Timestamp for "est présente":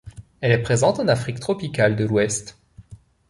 0.51-0.99